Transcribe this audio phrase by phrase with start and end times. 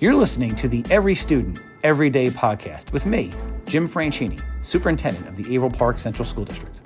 [0.00, 3.34] You're listening to the Every Student, Everyday podcast with me,
[3.66, 6.80] Jim Franchini, Superintendent of the Averill Park Central School District.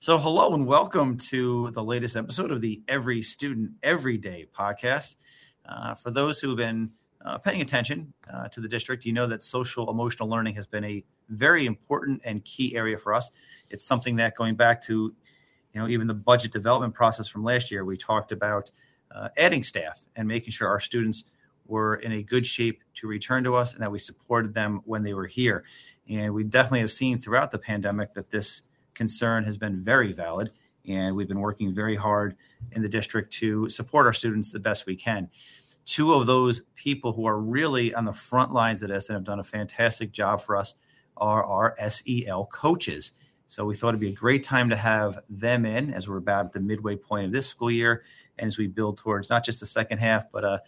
[0.00, 5.14] So, hello and welcome to the latest episode of the Every Student, Everyday podcast.
[5.64, 6.90] Uh, for those who have been
[7.24, 10.82] uh, paying attention uh, to the district, you know that social emotional learning has been
[10.82, 13.30] a very important and key area for us.
[13.70, 15.14] It's something that going back to,
[15.72, 18.72] you know, even the budget development process from last year, we talked about
[19.14, 21.22] uh, adding staff and making sure our students
[21.68, 25.02] were in a good shape to return to us and that we supported them when
[25.02, 25.62] they were here.
[26.08, 28.62] And we definitely have seen throughout the pandemic that this
[28.94, 30.50] concern has been very valid.
[30.88, 32.34] And we've been working very hard
[32.72, 35.28] in the district to support our students the best we can.
[35.84, 39.24] Two of those people who are really on the front lines of this and have
[39.24, 40.74] done a fantastic job for us
[41.18, 43.12] are our SEL coaches.
[43.46, 46.46] So we thought it'd be a great time to have them in as we're about
[46.46, 48.02] at the midway point of this school year
[48.38, 50.62] and as we build towards not just the second half, but a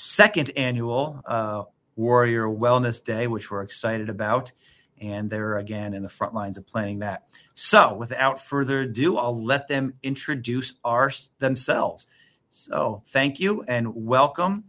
[0.00, 1.64] second annual uh,
[1.96, 4.52] Warrior Wellness Day, which we're excited about.
[5.00, 7.24] And they're again in the front lines of planning that.
[7.54, 12.06] So, without further ado, I'll let them introduce our, themselves.
[12.50, 14.64] So, thank you and welcome.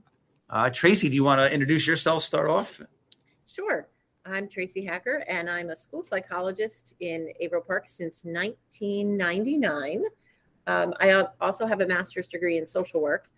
[0.49, 2.23] Uh, Tracy, do you want to introduce yourself?
[2.23, 2.81] Start off.
[3.45, 3.87] Sure.
[4.25, 10.03] I'm Tracy Hacker, and I'm a school psychologist in Averill Park since 1999.
[10.67, 13.29] Um, I also have a master's degree in social work,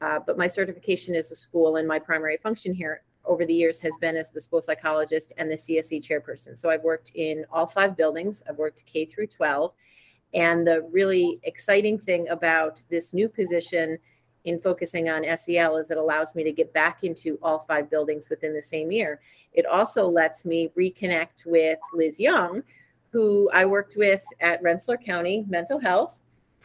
[0.00, 3.78] uh, but my certification is a school, and my primary function here over the years
[3.78, 6.58] has been as the school psychologist and the CSE chairperson.
[6.58, 8.42] So I've worked in all five buildings.
[8.48, 9.72] I've worked K through 12.
[10.32, 13.98] And the really exciting thing about this new position
[14.44, 18.30] in focusing on SEL is it allows me to get back into all five buildings
[18.30, 19.20] within the same year.
[19.52, 22.62] It also lets me reconnect with Liz Young,
[23.10, 26.14] who I worked with at Rensselaer County Mental Health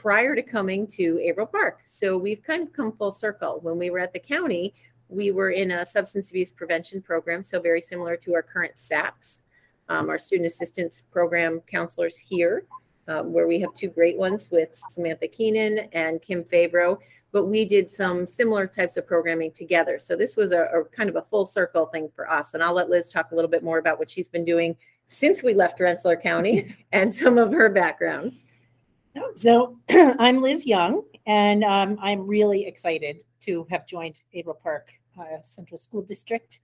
[0.05, 1.79] prior to coming to Averill Park.
[1.89, 3.57] So we've kind of come full circle.
[3.63, 4.75] When we were at the county,
[5.09, 9.39] we were in a substance abuse prevention program, so very similar to our current SAPS,
[9.89, 12.67] um, our student assistance program counselors here,
[13.07, 16.99] um, where we have two great ones with Samantha Keenan and Kim Fabro.
[17.31, 19.97] But we did some similar types of programming together.
[19.97, 22.53] So this was a, a kind of a full circle thing for us.
[22.53, 24.75] And I'll let Liz talk a little bit more about what she's been doing
[25.07, 28.33] since we left Rensselaer County and some of her background.
[29.35, 35.41] So I'm Liz Young, and um, I'm really excited to have joined Averill Park uh,
[35.41, 36.59] Central School District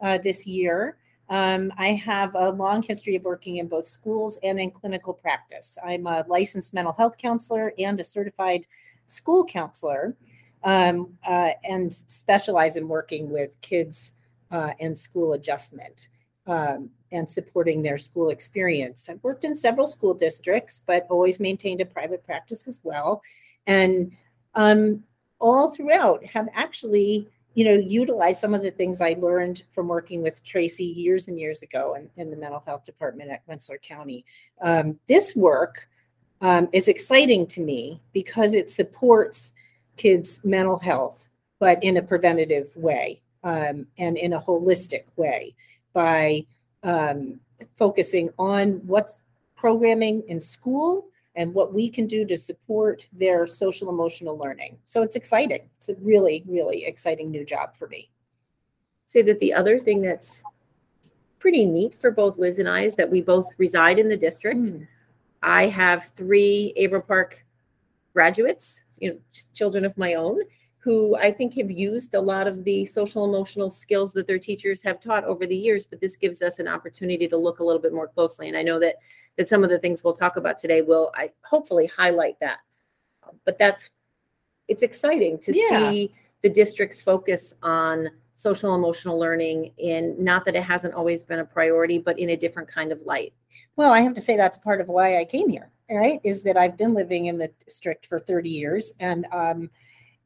[0.00, 0.98] uh, this year.
[1.28, 5.76] Um, I have a long history of working in both schools and in clinical practice.
[5.84, 8.66] I'm a licensed mental health counselor and a certified
[9.06, 10.16] school counselor,
[10.64, 14.12] um, uh, and specialize in working with kids
[14.50, 16.08] uh, and school adjustment
[16.46, 19.08] um, and supporting their school experience.
[19.08, 23.22] I've worked in several school districts, but always maintained a private practice as well.
[23.66, 24.12] And
[24.54, 25.04] um,
[25.38, 30.22] all throughout have actually, you know, utilized some of the things I learned from working
[30.22, 34.24] with Tracy years and years ago in, in the mental health department at Rensselaer County.
[34.62, 35.88] Um, this work
[36.40, 39.52] um, is exciting to me because it supports
[39.96, 41.28] kids' mental health,
[41.60, 45.54] but in a preventative way um, and in a holistic way
[45.92, 46.44] by
[46.82, 47.38] um,
[47.76, 49.22] focusing on what's
[49.56, 54.76] programming in school and what we can do to support their social emotional learning.
[54.84, 55.68] So it's exciting.
[55.78, 58.10] It's a really, really exciting new job for me.
[59.06, 60.42] Say that the other thing that's
[61.38, 64.60] pretty neat for both Liz and I is that we both reside in the district.
[64.60, 64.86] Mm.
[65.42, 67.44] I have three Averill Park
[68.12, 69.18] graduates, you know,
[69.54, 70.40] children of my own,
[70.82, 74.82] who I think have used a lot of the social emotional skills that their teachers
[74.82, 77.80] have taught over the years, but this gives us an opportunity to look a little
[77.80, 78.48] bit more closely.
[78.48, 78.96] And I know that
[79.38, 82.58] that some of the things we'll talk about today will I hopefully highlight that.
[83.44, 83.90] But that's
[84.66, 85.90] it's exciting to yeah.
[85.90, 91.38] see the district's focus on social emotional learning in not that it hasn't always been
[91.38, 93.32] a priority, but in a different kind of light.
[93.76, 96.20] Well, I have to say that's part of why I came here, right?
[96.24, 99.70] Is that I've been living in the district for 30 years and um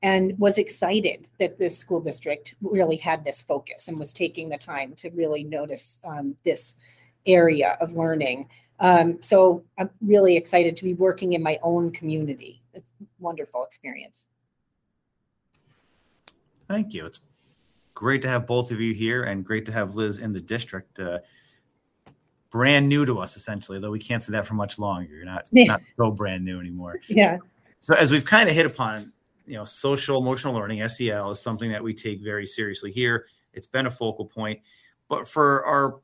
[0.02, 4.58] and was excited that this school district really had this focus and was taking the
[4.58, 6.76] time to really notice um, this
[7.26, 8.48] area of learning.
[8.78, 12.62] Um, so I'm really excited to be working in my own community.
[12.74, 14.28] It's a wonderful experience.
[16.68, 17.06] Thank you.
[17.06, 17.20] It's
[17.94, 20.98] great to have both of you here and great to have Liz in the district.
[20.98, 21.18] Uh,
[22.50, 25.14] brand new to us, essentially, though we can't say that for much longer.
[25.14, 25.64] You're not, yeah.
[25.66, 27.00] not so brand new anymore.
[27.08, 27.38] Yeah.
[27.80, 29.12] So as we've kind of hit upon,
[29.46, 33.26] you know, social emotional learning (SEL) is something that we take very seriously here.
[33.52, 34.60] It's been a focal point,
[35.08, 36.00] but for our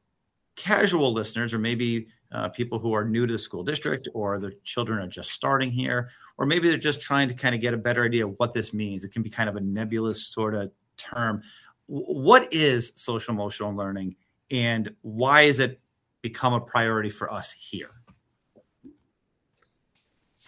[0.57, 4.53] casual listeners, or maybe uh, people who are new to the school district, or the
[4.65, 7.79] children are just starting here, or maybe they're just trying to kind of get a
[7.79, 9.05] better idea of what this means.
[9.05, 11.43] It can be kind of a nebulous sort of term.
[11.87, 14.15] what is social emotional learning
[14.51, 15.81] and why is it
[16.23, 18.02] become a priority for us here?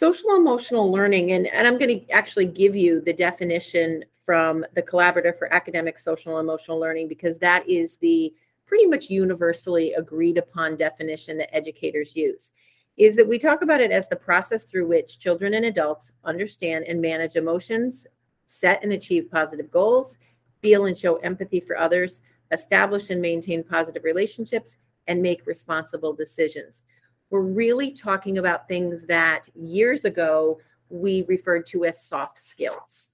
[0.05, 4.83] Social emotional learning, and, and I'm going to actually give you the definition from the
[4.83, 8.31] Collaborative for Academic Social Emotional Learning because that is the
[8.67, 12.51] pretty much universally agreed upon definition that educators use.
[12.99, 16.85] Is that we talk about it as the process through which children and adults understand
[16.87, 18.07] and manage emotions,
[18.47, 20.19] set and achieve positive goals,
[20.61, 22.21] feel and show empathy for others,
[22.53, 26.83] establish and maintain positive relationships, and make responsible decisions.
[27.31, 33.11] We're really talking about things that years ago we referred to as soft skills.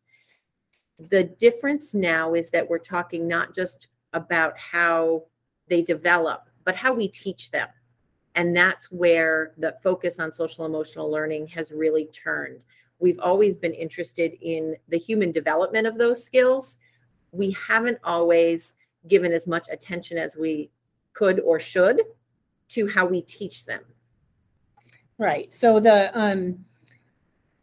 [1.08, 5.24] The difference now is that we're talking not just about how
[5.68, 7.68] they develop, but how we teach them.
[8.34, 12.64] And that's where the focus on social emotional learning has really turned.
[12.98, 16.76] We've always been interested in the human development of those skills.
[17.32, 18.74] We haven't always
[19.08, 20.70] given as much attention as we
[21.14, 22.02] could or should
[22.68, 23.80] to how we teach them.
[25.20, 25.52] Right.
[25.52, 26.64] So the um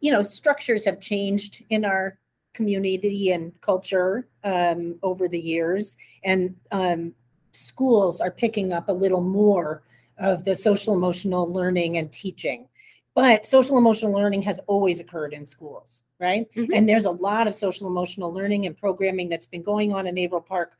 [0.00, 2.16] you know structures have changed in our
[2.54, 7.12] community and culture um, over the years, and um,
[7.52, 9.82] schools are picking up a little more
[10.18, 12.68] of the social emotional learning and teaching.
[13.14, 16.48] But social emotional learning has always occurred in schools, right?
[16.52, 16.72] Mm-hmm.
[16.72, 20.16] And there's a lot of social emotional learning and programming that's been going on in
[20.16, 20.76] Averill Park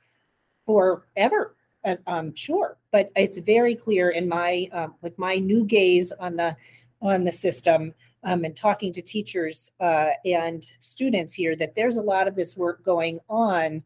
[0.64, 2.76] forever, as I'm sure.
[2.90, 6.56] But it's very clear in my uh, with my new gaze on the
[7.00, 7.94] on the system
[8.25, 12.56] um, and talking to teachers uh, and students here that there's a lot of this
[12.56, 13.82] work going on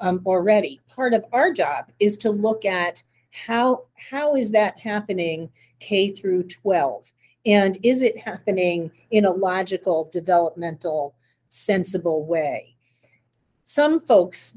[0.00, 0.80] um, already.
[0.88, 3.02] Part of our job is to look at
[3.46, 5.50] how how is that happening
[5.80, 7.12] K through 12,
[7.46, 11.14] and is it happening in a logical, developmental,
[11.48, 12.76] sensible way?
[13.64, 14.54] Some folks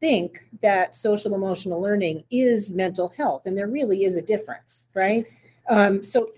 [0.00, 5.26] think that social emotional learning is mental health, and there really is a difference, right?
[5.68, 6.30] Um, so,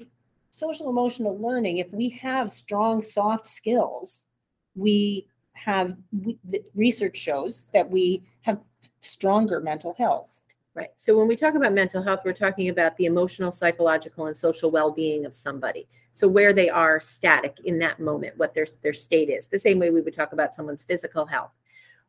[0.50, 4.25] social emotional learning, if we have strong soft skills,
[4.75, 6.38] we have we,
[6.75, 8.59] research shows that we have
[9.00, 10.41] stronger mental health.
[10.75, 10.88] Right.
[10.97, 14.70] So when we talk about mental health, we're talking about the emotional, psychological, and social
[14.70, 15.87] well-being of somebody.
[16.15, 19.47] So where they are static in that moment, what their their state is.
[19.47, 21.50] The same way we would talk about someone's physical health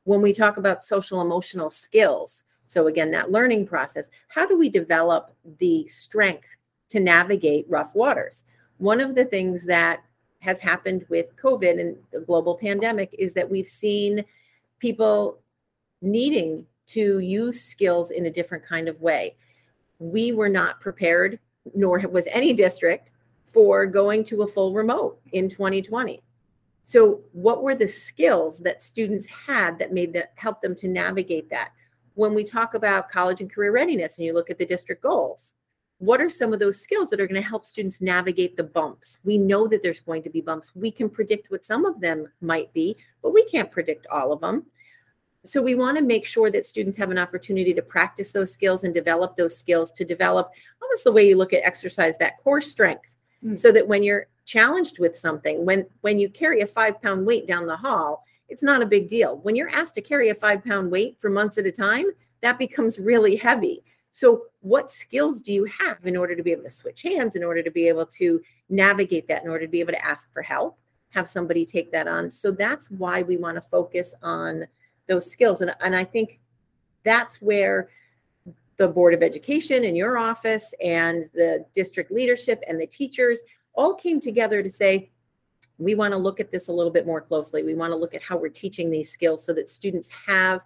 [0.06, 4.70] when we talk about social emotional skills, so again, that learning process, how do we
[4.70, 6.48] develop the strength
[6.90, 8.44] to navigate rough waters?
[8.78, 10.04] One of the things that
[10.40, 14.26] has happened with COVID and the global pandemic is that we've seen
[14.80, 15.40] people
[16.02, 19.36] needing to use skills in a different kind of way.
[20.00, 21.40] We were not prepared,
[21.74, 23.10] nor was any district,
[23.54, 26.22] for going to a full remote in 2020.
[26.84, 31.50] So, what were the skills that students had that made that help them to navigate
[31.50, 31.70] that?
[32.16, 35.54] When we talk about college and career readiness and you look at the district goals,
[36.00, 39.20] what are some of those skills that are going to help students navigate the bumps?
[39.24, 40.72] We know that there's going to be bumps.
[40.76, 44.42] We can predict what some of them might be, but we can't predict all of
[44.42, 44.66] them.
[45.46, 48.84] So we want to make sure that students have an opportunity to practice those skills
[48.84, 50.52] and develop those skills to develop
[50.82, 53.58] almost the way you look at exercise, that core strength, mm.
[53.58, 57.48] so that when you're challenged with something when when you carry a five pound weight
[57.48, 59.38] down the hall it's not a big deal.
[59.38, 62.06] When you're asked to carry a five pound weight for months at a time
[62.42, 63.84] that becomes really heavy.
[64.12, 67.44] So what skills do you have in order to be able to switch hands in
[67.44, 70.44] order to be able to navigate that in order to be able to ask for
[70.44, 70.78] help
[71.10, 72.30] have somebody take that on?
[72.30, 74.68] So that's why we want to focus on
[75.08, 75.62] those skills.
[75.62, 76.40] And, and i think
[77.04, 77.90] that's where
[78.78, 83.40] the board of education in your office and the district leadership and the teachers
[83.76, 85.10] all came together to say,
[85.78, 87.64] we want to look at this a little bit more closely.
[87.64, 90.62] We want to look at how we're teaching these skills so that students have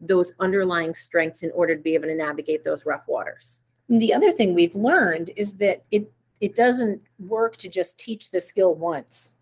[0.00, 3.62] those underlying strengths in order to be able to navigate those rough waters.
[3.88, 8.30] And the other thing we've learned is that it it doesn't work to just teach
[8.30, 9.34] the skill once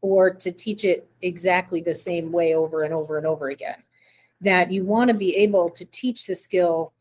[0.00, 3.82] or to teach it exactly the same way over and over and over again.
[4.40, 6.94] That you want to be able to teach the skill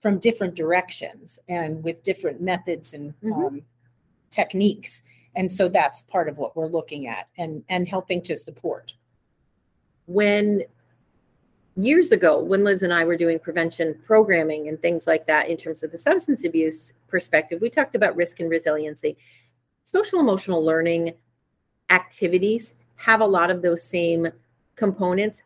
[0.00, 3.32] from different directions and with different methods and mm-hmm.
[3.32, 3.62] um,
[4.30, 5.02] techniques.
[5.36, 8.92] And so that's part of what we're looking at and, and helping to support.
[10.06, 10.62] When
[11.76, 15.56] years ago, when Liz and I were doing prevention programming and things like that in
[15.56, 19.16] terms of the substance abuse perspective, we talked about risk and resiliency.
[19.84, 21.14] Social emotional learning
[21.90, 24.28] activities have a lot of those same
[24.74, 25.42] components.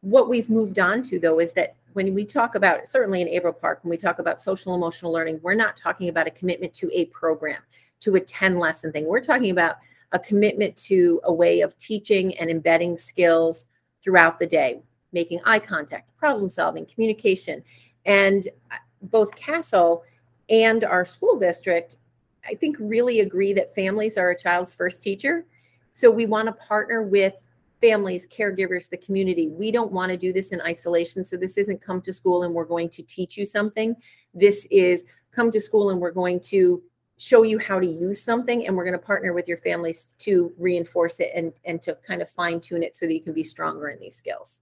[0.00, 3.52] What we've moved on to, though, is that when we talk about, certainly in Averill
[3.52, 6.90] Park, when we talk about social emotional learning, we're not talking about a commitment to
[6.92, 7.60] a program
[8.02, 9.06] to a 10 lesson thing.
[9.06, 9.76] We're talking about
[10.12, 13.66] a commitment to a way of teaching and embedding skills
[14.02, 14.82] throughout the day.
[15.14, 17.62] making eye contact, problem solving, communication.
[18.06, 20.00] And uh, both CASEL
[20.48, 21.96] and our school district,
[22.48, 25.44] I think, really agree that families are a child's first teacher.
[25.92, 27.34] So we want to partner with
[27.82, 29.48] families, caregivers, the community.
[29.48, 31.24] We don't want to do this in isolation.
[31.24, 33.94] So this isn't come to school and we're going to teach you something.
[34.32, 36.82] This is come to school and we're going to
[37.22, 40.52] show you how to use something and we're going to partner with your families to
[40.58, 43.44] reinforce it and and to kind of fine tune it so that you can be
[43.44, 44.58] stronger in these skills.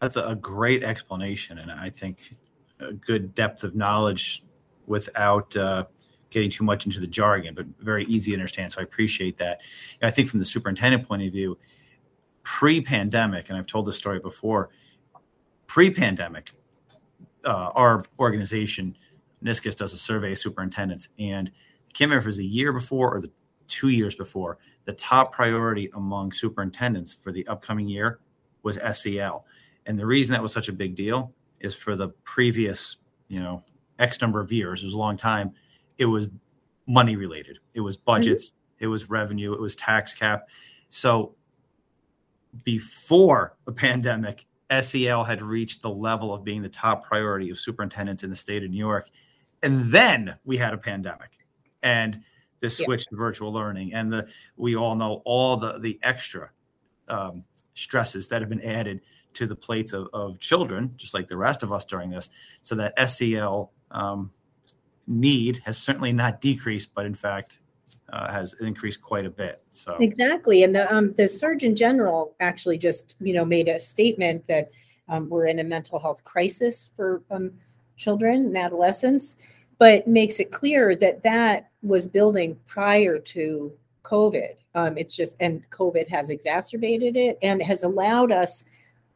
[0.00, 2.36] That's a great explanation and i think
[2.78, 4.44] a good depth of knowledge
[4.86, 5.84] without uh,
[6.30, 9.60] getting too much into the jargon but very easy to understand so i appreciate that.
[10.02, 11.58] I think from the superintendent point of view
[12.44, 14.70] pre-pandemic and i've told this story before
[15.66, 16.52] pre-pandemic
[17.44, 18.96] uh, our organization,
[19.44, 22.72] NYSCOSS, does a survey of superintendents, and I can't remember if it was a year
[22.72, 23.30] before or the
[23.68, 24.58] two years before.
[24.84, 28.18] The top priority among superintendents for the upcoming year
[28.62, 29.44] was SEL,
[29.86, 32.96] and the reason that was such a big deal is for the previous,
[33.28, 33.62] you know,
[33.98, 34.82] X number of years.
[34.82, 35.52] It was a long time.
[35.98, 36.28] It was
[36.86, 37.58] money related.
[37.74, 38.48] It was budgets.
[38.50, 38.84] Mm-hmm.
[38.84, 39.52] It was revenue.
[39.52, 40.48] It was tax cap.
[40.88, 41.34] So
[42.64, 44.46] before the pandemic,
[44.80, 48.62] SEL had reached the level of being the top priority of superintendents in the state
[48.62, 49.08] of New York.
[49.62, 51.46] And then we had a pandemic
[51.82, 52.20] and
[52.60, 53.10] the switch yeah.
[53.10, 53.92] to virtual learning.
[53.92, 56.50] And the we all know all the the extra
[57.08, 59.00] um, stresses that have been added
[59.34, 62.30] to the plates of, of children, just like the rest of us during this.
[62.62, 64.30] So that SEL um,
[65.06, 67.60] need has certainly not decreased, but in fact
[68.12, 69.62] uh, has increased quite a bit.
[69.70, 74.46] So exactly, and the um, the Surgeon General actually just you know made a statement
[74.48, 74.70] that
[75.08, 77.52] um, we're in a mental health crisis for um,
[77.96, 79.36] children and adolescents,
[79.78, 83.72] but makes it clear that that was building prior to
[84.04, 84.54] COVID.
[84.74, 88.64] Um, it's just and COVID has exacerbated it and has allowed us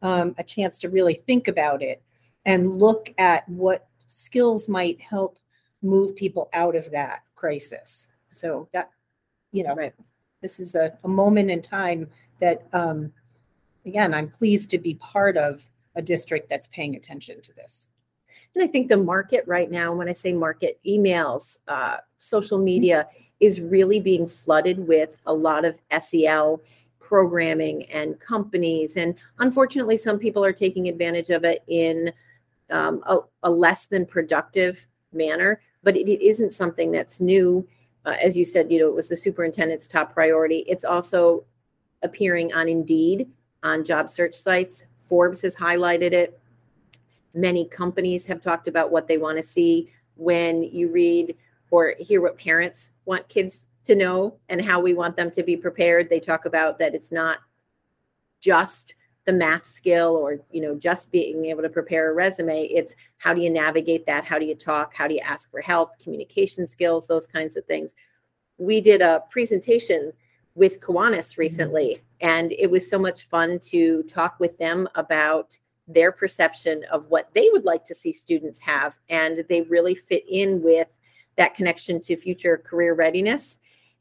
[0.01, 2.01] um, a chance to really think about it
[2.45, 5.37] and look at what skills might help
[5.81, 8.07] move people out of that crisis.
[8.37, 8.89] So that,
[9.51, 9.93] you know, right.
[10.41, 12.07] this is a, a moment in time
[12.39, 13.11] that, um,
[13.85, 15.61] again, I'm pleased to be part of
[15.95, 17.89] a district that's paying attention to this.
[18.55, 23.07] And I think the market right now, when I say market, emails, uh, social media
[23.07, 23.23] mm-hmm.
[23.39, 26.61] is really being flooded with a lot of SEL
[26.99, 28.97] programming and companies.
[28.97, 32.11] And unfortunately, some people are taking advantage of it in
[32.69, 37.65] um, a, a, less than productive manner, but it, it isn't something that's new
[38.07, 40.59] uh, as you said, you know, it was the superintendent's top priority.
[40.59, 41.43] It's also
[42.03, 43.29] appearing on Indeed,
[43.63, 44.85] on job search sites.
[45.09, 46.39] Forbes has highlighted it.
[47.33, 51.35] Many companies have talked about what they want to see when you read
[51.69, 55.57] or hear what parents want kids to know and how we want them to be
[55.57, 56.09] prepared.
[56.09, 57.39] They talk about that it's not
[58.39, 58.95] just
[59.27, 63.33] the math skill or you know just being able to prepare a resume it's how
[63.33, 64.23] do you navigate that?
[64.23, 64.93] How do you talk?
[64.95, 65.99] How do you ask for help?
[65.99, 67.91] Communication skills those kinds of things.
[68.57, 70.13] We did a presentation
[70.55, 71.41] with Kiwanis mm-hmm.
[71.41, 75.57] recently and it was so much fun to talk with them about
[75.89, 80.23] their perception of what they would like to see students have and they really fit
[80.29, 80.87] in with
[81.37, 83.57] that connection to future career readiness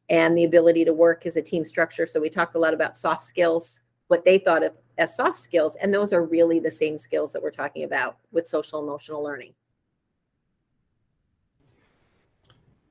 [0.08, 2.06] and the ability to work as a team structure.
[2.06, 5.74] So we talked a lot about soft skills what they thought of as soft skills.
[5.80, 9.52] And those are really the same skills that we're talking about with social emotional learning.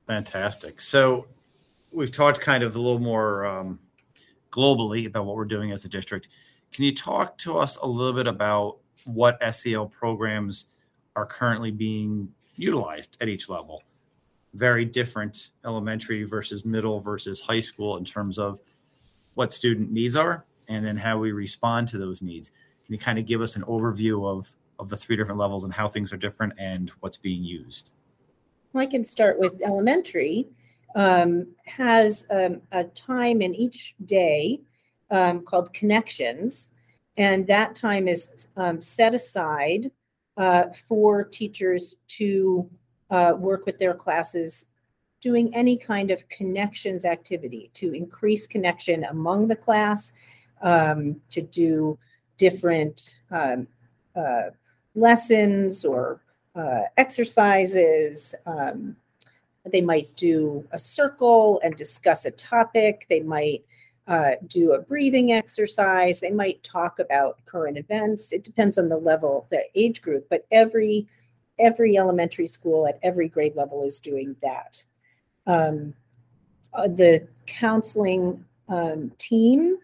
[0.06, 0.80] Fantastic.
[0.80, 1.26] So
[1.90, 3.80] we've talked kind of a little more um,
[4.50, 6.28] globally about what we're doing as a district.
[6.72, 10.66] Can you talk to us a little bit about what SEL programs
[11.16, 13.82] are currently being utilized at each level?
[14.54, 18.60] Very different elementary versus middle versus high school in terms of
[19.34, 22.50] what student needs are and then how we respond to those needs.
[22.84, 25.72] Can you kind of give us an overview of of the three different levels and
[25.72, 27.92] how things are different and what's being used?
[28.74, 30.48] I can start with elementary.
[30.94, 34.60] Um, has um, a time in each day
[35.10, 36.70] um, called connections,
[37.18, 39.90] and that time is um, set aside
[40.38, 42.68] uh, for teachers to
[43.10, 44.66] uh, work with their classes
[45.20, 50.12] doing any kind of connections activity to increase connection among the class
[50.62, 51.98] um, to do
[52.38, 53.66] different um,
[54.14, 54.50] uh,
[54.94, 56.20] lessons or
[56.54, 58.34] uh, exercises.
[58.46, 58.96] Um,
[59.70, 63.06] they might do a circle and discuss a topic.
[63.08, 63.64] They might
[64.06, 66.20] uh, do a breathing exercise.
[66.20, 68.32] They might talk about current events.
[68.32, 71.06] It depends on the level, the age group, but every
[71.58, 74.84] every elementary school at every grade level is doing that.
[75.46, 75.94] Um,
[76.74, 79.78] uh, the counseling um, team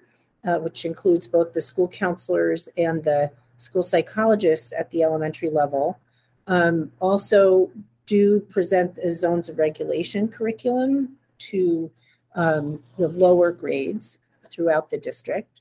[0.44, 5.98] uh, which includes both the school counselors and the school psychologists at the elementary level,
[6.46, 7.70] um, also
[8.06, 11.90] do present the zones of regulation curriculum to
[12.34, 14.18] um, the lower grades
[14.50, 15.60] throughout the district.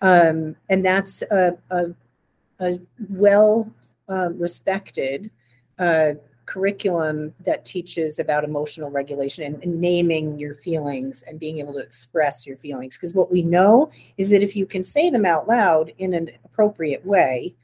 [0.00, 1.86] Um, and that's a, a,
[2.60, 2.78] a
[3.10, 3.70] well
[4.08, 5.30] uh, respected
[5.78, 6.12] uh,
[6.50, 11.78] curriculum that teaches about emotional regulation and, and, naming your feelings and being able to
[11.78, 12.96] express your feelings.
[12.96, 13.88] Because what we know
[14.18, 17.54] is that if you can say them out loud in an appropriate way,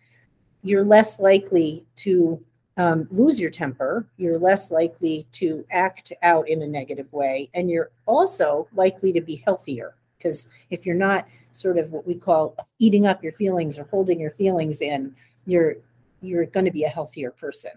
[0.63, 2.41] you're less likely to
[2.77, 7.69] um, lose your temper, you're less likely to act out in a negative way, and
[7.69, 9.97] you're also likely to be healthier.
[10.17, 14.21] Because if you're not sort of what we call eating up your feelings or holding
[14.21, 15.15] your feelings in,
[15.45, 15.77] you're
[16.23, 17.73] you're going to be a healthier person.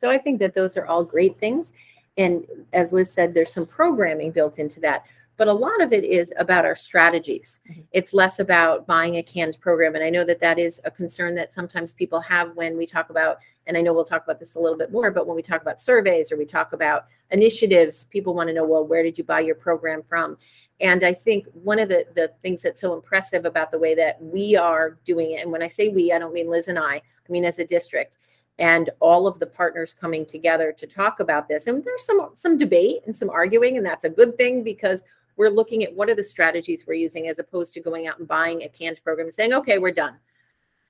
[0.00, 1.72] So I think that those are all great things.
[2.16, 5.04] And as Liz said, there's some programming built into that
[5.40, 7.60] but a lot of it is about our strategies.
[7.70, 7.80] Mm-hmm.
[7.92, 9.94] It's less about buying a canned program.
[9.94, 13.08] And I know that that is a concern that sometimes people have when we talk
[13.08, 15.42] about, and I know we'll talk about this a little bit more, but when we
[15.42, 19.16] talk about surveys or we talk about initiatives, people want to know, well, where did
[19.16, 20.36] you buy your program from?
[20.82, 24.20] And I think one of the, the things that's so impressive about the way that
[24.20, 26.96] we are doing it, and when I say we, I don't mean Liz and I,
[26.96, 28.18] I mean as a district,
[28.60, 31.66] and all of the partners coming together to talk about this.
[31.66, 35.02] And there's some some debate and some arguing, and that's a good thing because
[35.36, 38.28] we're looking at what are the strategies we're using as opposed to going out and
[38.28, 40.16] buying a canned program and saying, okay, we're done.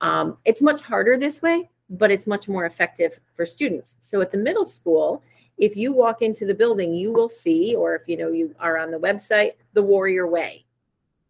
[0.01, 3.95] Um, it's much harder this way, but it's much more effective for students.
[4.01, 5.23] So at the middle school,
[5.57, 8.77] if you walk into the building, you will see, or if you know you are
[8.77, 10.65] on the website, the Warrior Way.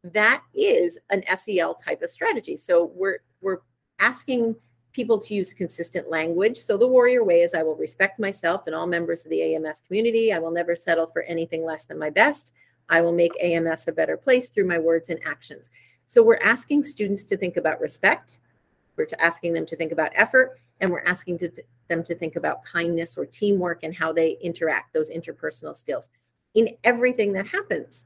[0.03, 2.57] That is an SEL type of strategy.
[2.57, 3.59] So we're we're
[3.99, 4.55] asking
[4.91, 6.65] people to use consistent language.
[6.65, 9.81] So the warrior way is I will respect myself and all members of the AMS
[9.87, 10.33] community.
[10.33, 12.51] I will never settle for anything less than my best.
[12.89, 15.69] I will make AMS a better place through my words and actions.
[16.07, 18.39] So we're asking students to think about respect,
[18.97, 22.35] we're asking them to think about effort, and we're asking to th- them to think
[22.35, 26.09] about kindness or teamwork and how they interact, those interpersonal skills
[26.53, 28.05] in everything that happens.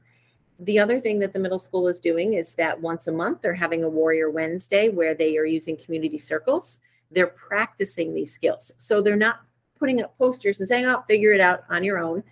[0.60, 3.54] The other thing that the middle school is doing is that once a month they're
[3.54, 6.80] having a Warrior Wednesday where they are using community circles.
[7.10, 8.72] They're practicing these skills.
[8.78, 9.40] So they're not
[9.78, 12.22] putting up posters and saying, oh, figure it out on your own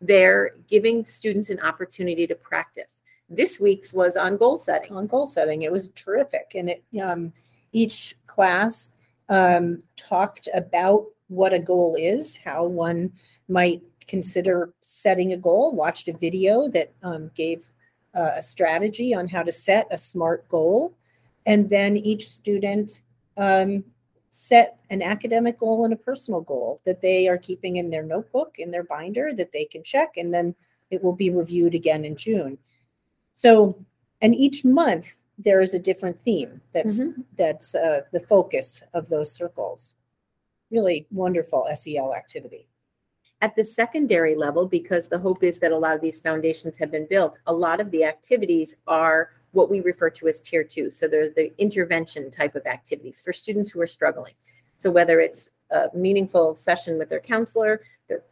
[0.00, 2.92] they're giving students an opportunity to practice.
[3.28, 4.96] This week's was on goal setting.
[4.96, 7.32] On goal setting, it was terrific, and it um,
[7.72, 8.92] each class
[9.28, 13.12] um, talked about what a goal is, how one
[13.48, 15.74] might consider setting a goal.
[15.74, 17.66] Watched a video that um, gave
[18.14, 20.94] uh, a strategy on how to set a smart goal,
[21.44, 23.02] and then each student
[23.36, 23.84] um,
[24.30, 28.56] set an academic goal and a personal goal that they are keeping in their notebook,
[28.58, 30.54] in their binder, that they can check, and then
[30.90, 32.58] it will be reviewed again in June.
[33.32, 33.84] So,
[34.20, 37.20] and each month there is a different theme that's mm-hmm.
[37.36, 39.96] that's uh, the focus of those circles.
[40.70, 42.66] Really wonderful SEL activity.
[43.42, 46.90] At the secondary level, because the hope is that a lot of these foundations have
[46.90, 50.90] been built, a lot of the activities are what we refer to as tier two.
[50.90, 54.34] So they're the intervention type of activities for students who are struggling.
[54.78, 58.22] So whether it's a meaningful session with their counselor, they're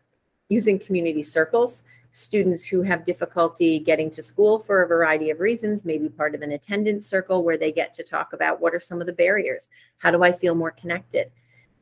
[0.48, 5.84] using community circles, students who have difficulty getting to school for a variety of reasons,
[5.84, 9.00] maybe part of an attendance circle where they get to talk about what are some
[9.00, 9.68] of the barriers?
[9.98, 11.30] How do I feel more connected?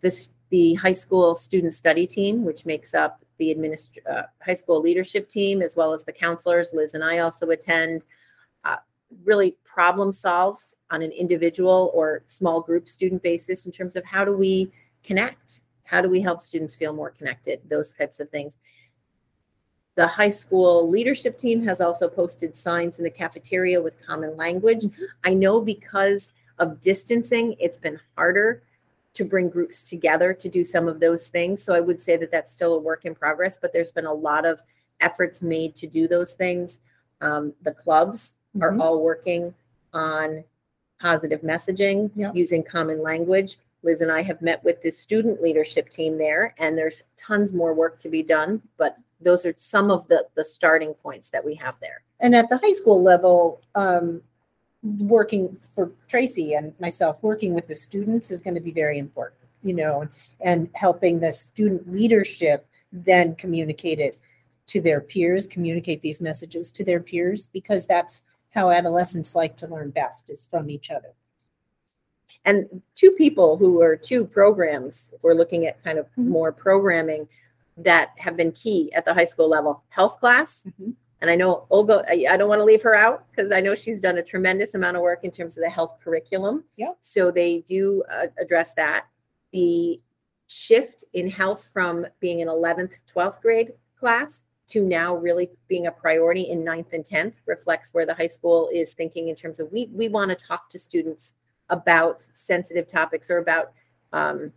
[0.00, 4.80] This, the high school student study team, which makes up the administ- uh, high school
[4.80, 6.72] leadership team, as well as the counselors.
[6.72, 8.04] Liz and I also attend
[9.24, 14.24] really problem solves on an individual or small group student basis in terms of how
[14.24, 14.70] do we
[15.02, 15.60] connect?
[15.84, 17.60] How do we help students feel more connected?
[17.68, 18.54] Those types of things.
[19.94, 24.84] The high school leadership team has also posted signs in the cafeteria with common language.
[24.84, 25.04] Mm-hmm.
[25.24, 28.62] I know because of distancing, it's been harder
[29.14, 31.62] to bring groups together to do some of those things.
[31.62, 34.12] So I would say that that's still a work in progress, but there's been a
[34.12, 34.62] lot of
[35.00, 36.80] efforts made to do those things.
[37.20, 38.80] Um, the clubs are mm-hmm.
[38.80, 39.54] all working
[39.92, 40.44] on
[41.00, 42.34] positive messaging yep.
[42.34, 43.58] using common language.
[43.82, 47.74] Liz and I have met with the student leadership team there, and there's tons more
[47.74, 51.54] work to be done, but those are some of the, the starting points that we
[51.56, 52.02] have there.
[52.20, 54.22] And at the high school level, um,
[54.82, 59.40] working for Tracy and myself, working with the students is going to be very important,
[59.62, 60.08] you know,
[60.40, 64.18] and helping the student leadership then communicate it
[64.66, 69.66] to their peers, communicate these messages to their peers, because that's how adolescents like to
[69.66, 71.12] learn best is from each other.
[72.44, 76.28] And two people who are two programs, we're looking at kind of mm-hmm.
[76.28, 77.28] more programming
[77.76, 80.62] that have been key at the high school level health class.
[80.66, 80.90] Mm-hmm.
[81.22, 84.00] And I know Olga, I, don't want to leave her out because I know she's
[84.00, 86.64] done a tremendous amount of work in terms of the health curriculum.
[86.76, 86.98] Yep.
[87.00, 89.04] So they do uh, address that.
[89.52, 90.00] The
[90.48, 95.92] shift in health from being an 11th, 12th grade class to now really being a
[95.92, 99.70] priority in 9th and 10th reflects where the high school is thinking in terms of
[99.70, 101.34] we, we want to talk to students
[101.68, 103.72] about sensitive topics or about
[104.12, 104.52] um,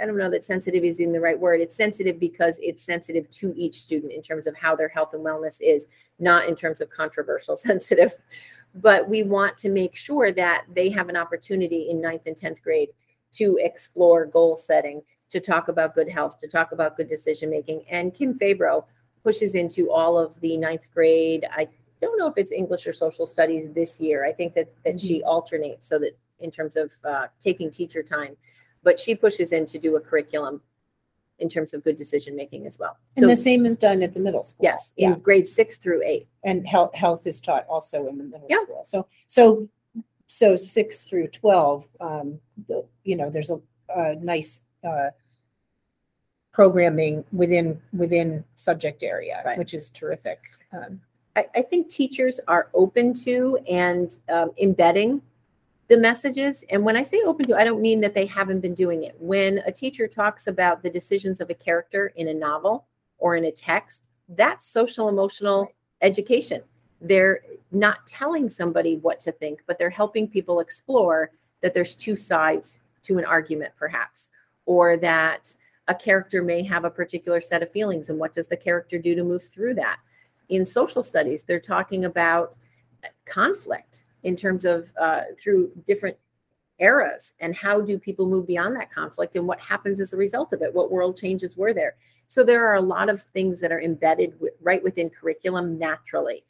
[0.00, 1.60] I don't know that sensitive is in the right word.
[1.60, 5.24] It's sensitive because it's sensitive to each student in terms of how their health and
[5.24, 5.86] wellness is,
[6.18, 8.12] not in terms of controversial sensitive.
[8.74, 12.62] But we want to make sure that they have an opportunity in ninth and 10th
[12.62, 12.90] grade
[13.32, 17.84] to explore goal setting, to talk about good health, to talk about good decision making.
[17.90, 18.84] And Kim Fabro
[19.22, 21.46] pushes into all of the ninth grade.
[21.50, 21.68] I
[22.00, 24.24] don't know if it's English or social studies this year.
[24.24, 25.06] I think that that mm-hmm.
[25.06, 28.36] she alternates so that in terms of uh, taking teacher time
[28.82, 30.60] but she pushes in to do a curriculum
[31.40, 32.96] in terms of good decision making as well.
[33.16, 34.64] And so, the same is done at the middle school.
[34.64, 35.16] Yes, in yeah.
[35.16, 36.28] grade six through eight.
[36.44, 38.62] And health health is taught also in the middle yeah.
[38.64, 38.80] school.
[38.82, 39.68] So so
[40.26, 42.38] so six through twelve, um,
[42.68, 43.60] the, you know, there's a,
[43.96, 45.10] a nice uh,
[46.52, 49.58] programming within within subject area, right.
[49.58, 50.40] which is terrific.
[50.72, 51.00] Um,
[51.36, 55.22] I, I, think teachers are open to and um, embedding
[55.90, 56.62] the messages.
[56.70, 59.16] And when I say open to, I don't mean that they haven't been doing it.
[59.18, 62.86] When a teacher talks about the decisions of a character in a novel
[63.18, 66.62] or in a text, that's social emotional education.
[67.00, 67.40] They're
[67.72, 72.78] not telling somebody what to think, but they're helping people explore that there's two sides
[73.02, 74.28] to an argument, perhaps,
[74.66, 75.52] or that
[75.88, 79.16] a character may have a particular set of feelings and what does the character do
[79.16, 79.96] to move through that.
[80.50, 82.54] In social studies, they're talking about
[83.04, 86.16] uh, conflict in terms of uh, through different
[86.78, 90.52] eras and how do people move beyond that conflict and what happens as a result
[90.52, 90.72] of it?
[90.72, 91.96] What world changes were there?
[92.28, 96.44] So there are a lot of things that are embedded w- right within curriculum naturally.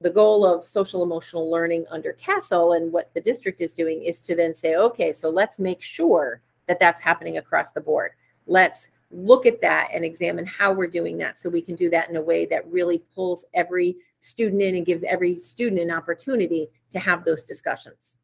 [0.00, 4.20] The goal of social emotional learning under CASEL and what the district is doing is
[4.22, 8.12] to then say okay so let's make sure that that's happening across the board.
[8.46, 12.10] Let's look at that and examine how we're doing that so we can do that
[12.10, 16.68] in a way that really pulls every student in and gives every student an opportunity
[16.92, 18.16] to have those discussions.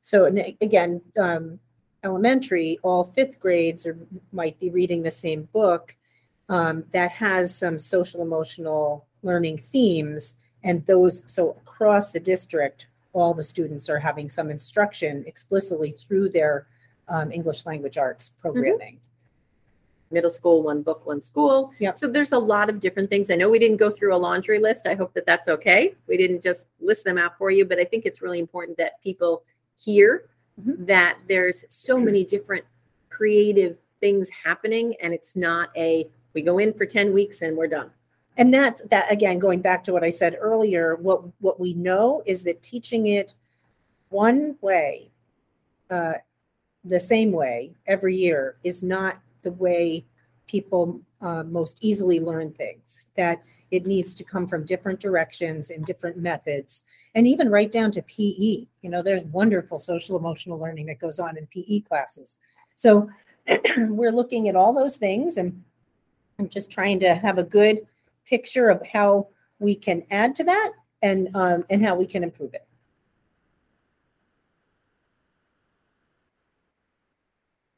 [0.00, 0.26] So
[0.60, 1.58] again, um,
[2.04, 3.96] elementary, all fifth grades or
[4.32, 5.96] might be reading the same book
[6.48, 13.32] um, that has some social emotional learning themes, and those so across the district, all
[13.32, 16.66] the students are having some instruction explicitly through their
[17.08, 18.40] um, English language arts mm-hmm.
[18.42, 18.96] programming.
[18.96, 19.11] Mm-hmm
[20.12, 21.72] middle school, one book, one school.
[21.78, 21.98] Yep.
[21.98, 23.30] So there's a lot of different things.
[23.30, 24.86] I know we didn't go through a laundry list.
[24.86, 25.94] I hope that that's okay.
[26.06, 29.02] We didn't just list them out for you, but I think it's really important that
[29.02, 29.42] people
[29.76, 30.28] hear
[30.60, 30.84] mm-hmm.
[30.86, 32.64] that there's so many different
[33.10, 37.66] creative things happening and it's not a we go in for 10 weeks and we're
[37.66, 37.90] done.
[38.36, 42.22] And that's that again going back to what I said earlier, what what we know
[42.24, 43.34] is that teaching it
[44.08, 45.10] one way
[45.90, 46.14] uh,
[46.84, 50.04] the same way every year is not the way
[50.46, 55.86] people uh, most easily learn things, that it needs to come from different directions and
[55.86, 58.66] different methods, and even right down to PE.
[58.82, 62.36] You know, there's wonderful social emotional learning that goes on in PE classes.
[62.76, 63.08] So
[63.76, 65.62] we're looking at all those things and
[66.38, 67.86] I'm just trying to have a good
[68.26, 69.28] picture of how
[69.58, 72.66] we can add to that and um, and how we can improve it.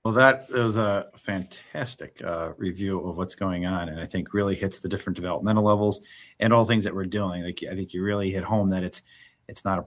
[0.04, 4.54] Well, that was a fantastic uh, review of what's going on, and I think really
[4.54, 6.06] hits the different developmental levels
[6.38, 7.42] and all things that we're doing.
[7.42, 9.02] Like I think you really hit home that it's
[9.48, 9.86] it's not a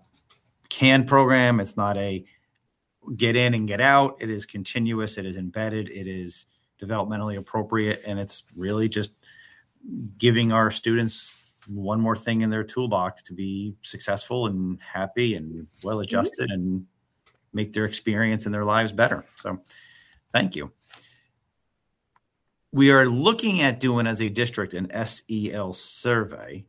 [0.70, 2.26] canned program, it's not a
[3.16, 4.18] get in and get out.
[4.20, 6.48] It is continuous, it is embedded, it is
[6.82, 9.12] developmentally appropriate, and it's really just
[10.18, 15.68] giving our students one more thing in their toolbox to be successful and happy and
[15.84, 16.54] well adjusted mm-hmm.
[16.54, 16.86] and
[17.54, 19.24] make their experience and their lives better.
[19.36, 19.62] So
[20.38, 20.71] Thank you.
[22.71, 26.63] We are looking at doing as a district an SEL survey.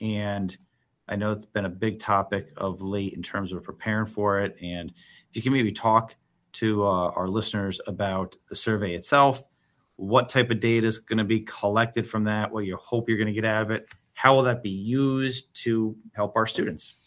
[0.00, 0.56] And
[1.06, 4.56] I know it's been a big topic of late in terms of preparing for it.
[4.60, 4.90] And
[5.30, 6.16] if you can maybe talk
[6.54, 9.40] to uh, our listeners about the survey itself,
[9.94, 13.18] what type of data is going to be collected from that, what you hope you're
[13.18, 17.05] going to get out of it, how will that be used to help our students?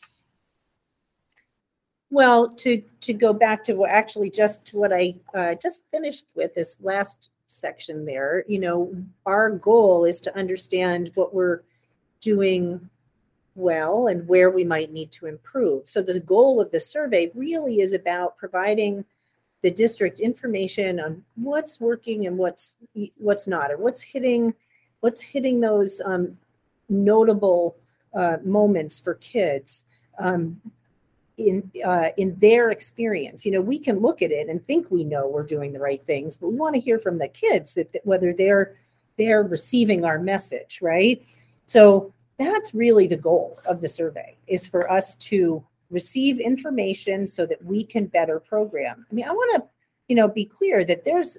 [2.12, 6.56] Well, to to go back to what actually just what I uh, just finished with
[6.56, 8.94] this last section there, you know,
[9.26, 11.62] our goal is to understand what we're
[12.22, 12.90] doing
[13.56, 15.88] well and where we might need to improve.
[15.88, 19.06] So the goal of the survey really is about providing
[19.62, 22.74] the district information on what's working and what's
[23.18, 24.54] what's not, or what's hitting
[25.02, 26.38] what's hitting those um,
[26.90, 27.76] notable
[28.16, 29.84] uh, moments for kids
[30.18, 30.60] um,
[31.40, 33.46] in uh, in their experience.
[33.46, 36.04] You know, we can look at it and think we know we're doing the right
[36.04, 38.76] things, but we want to hear from the kids that, that whether they're
[39.18, 41.22] they're receiving our message, right?
[41.66, 47.46] So that's really the goal of the survey is for us to receive information so
[47.46, 49.06] that we can better program.
[49.10, 49.70] I mean, I want to,
[50.08, 51.38] you know, be clear that there's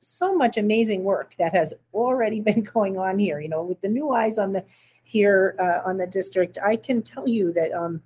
[0.00, 3.40] so much amazing work that has already been going on here.
[3.40, 4.64] You know, with the new eyes on the
[5.04, 8.00] here uh, on the district, I can tell you that, um,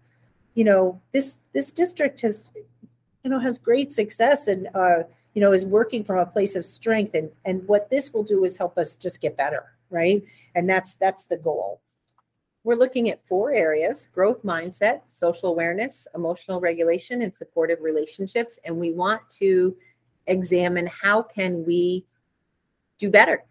[0.54, 2.50] you know, this this district has,
[3.22, 5.02] you know, has great success and uh,
[5.34, 7.14] you know is working from a place of strength.
[7.14, 10.22] And and what this will do is help us just get better, right?
[10.54, 11.80] And that's that's the goal.
[12.62, 18.58] We're looking at four areas growth mindset, social awareness, emotional regulation, and supportive relationships.
[18.64, 19.76] And we want to
[20.26, 22.06] examine how can we
[22.98, 23.44] do better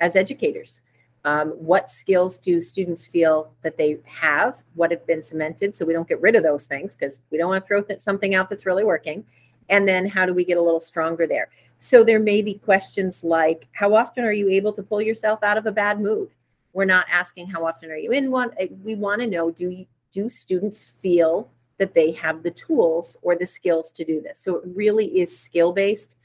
[0.00, 0.81] as educators.
[1.24, 4.56] Um, what skills do students feel that they have?
[4.74, 7.48] What have been cemented so we don't get rid of those things because we don't
[7.48, 9.24] want to throw th- something out that's really working.
[9.68, 11.48] And then how do we get a little stronger there?
[11.78, 15.56] So there may be questions like how often are you able to pull yourself out
[15.56, 16.30] of a bad mood?
[16.72, 18.50] We're not asking how often are you in one.
[18.58, 23.36] Eh, we want to know do do students feel that they have the tools or
[23.36, 24.38] the skills to do this?
[24.40, 26.16] So it really is skill based,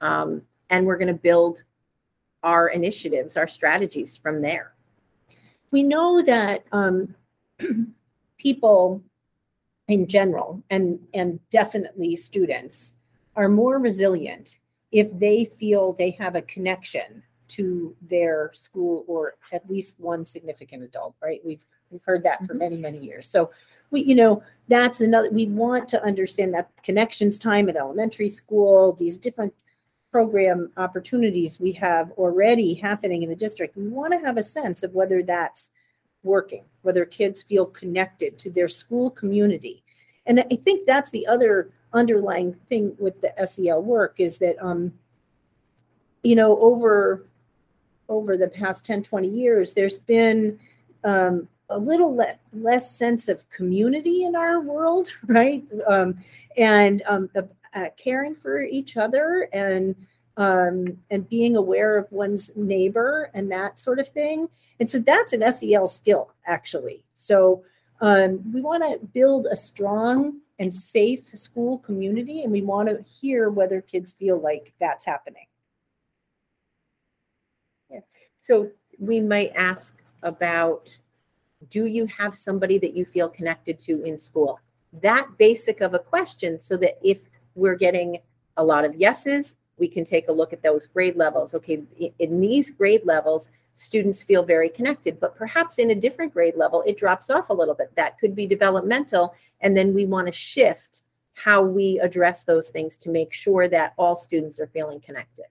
[0.00, 1.62] um, and we're going to build
[2.42, 4.74] our initiatives, our strategies from there.
[5.70, 7.14] We know that um,
[8.38, 9.02] people
[9.88, 12.94] in general, and and definitely students,
[13.36, 14.58] are more resilient
[14.90, 20.82] if they feel they have a connection to their school or at least one significant
[20.82, 21.40] adult, right?
[21.44, 22.58] We've we've heard that for mm-hmm.
[22.58, 23.28] many many years.
[23.28, 23.50] So
[23.90, 28.94] we you know that's another we want to understand that connections time at elementary school,
[28.94, 29.54] these different
[30.12, 33.76] program opportunities we have already happening in the district.
[33.76, 35.70] We want to have a sense of whether that's
[36.22, 39.82] working, whether kids feel connected to their school community.
[40.26, 44.92] And I think that's the other underlying thing with the SEL work is that um,
[46.22, 47.26] you know over
[48.08, 50.58] over the past 10, 20 years, there's been
[51.04, 55.64] um, a little le- less sense of community in our world, right?
[55.88, 56.18] Um,
[56.56, 57.30] and um,
[57.74, 59.94] uh, caring for each other and
[60.36, 64.48] um, and being aware of one's neighbor and that sort of thing.
[64.80, 67.04] And so that's an SEL skill, actually.
[67.12, 67.64] So
[68.00, 73.02] um, we want to build a strong and safe school community, and we want to
[73.02, 75.46] hear whether kids feel like that's happening.
[77.90, 78.00] Yeah.
[78.40, 80.96] So we might ask about
[81.70, 84.58] do you have somebody that you feel connected to in school?
[85.00, 87.18] That basic of a question, so that if
[87.54, 88.18] we're getting
[88.56, 91.54] a lot of yeses, we can take a look at those grade levels.
[91.54, 91.82] Okay,
[92.18, 96.82] in these grade levels, students feel very connected, but perhaps in a different grade level,
[96.86, 97.90] it drops off a little bit.
[97.96, 99.34] That could be developmental.
[99.60, 101.02] And then we want to shift
[101.34, 105.46] how we address those things to make sure that all students are feeling connected.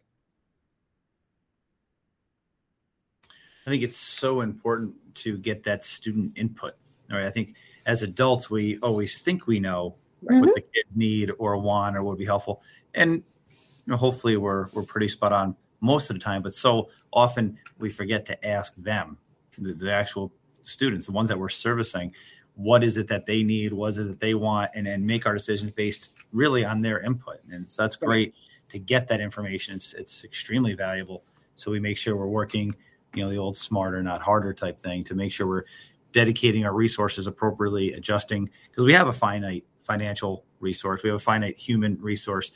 [3.66, 6.74] I think it's so important to get that student input.
[7.12, 7.26] All right.
[7.26, 10.40] I think as adults, we always think we know mm-hmm.
[10.42, 12.62] what the kids need or want or would be helpful.
[12.94, 16.90] And you know, hopefully we're we're pretty spot on most of the time, but so
[17.12, 19.18] often we forget to ask them,
[19.58, 20.32] the, the actual
[20.62, 22.14] students, the ones that we're servicing,
[22.56, 25.26] what is it that they need, what is it that they want, and then make
[25.26, 27.40] our decisions based really on their input.
[27.52, 28.36] And so that's great
[28.70, 29.76] to get that information.
[29.76, 31.24] It's it's extremely valuable.
[31.56, 32.76] So we make sure we're working
[33.14, 35.66] you know the old smarter not harder type thing to make sure we're
[36.12, 41.20] dedicating our resources appropriately adjusting because we have a finite financial resource we have a
[41.20, 42.52] finite human resource